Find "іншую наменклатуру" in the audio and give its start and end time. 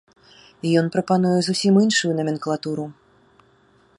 1.83-2.85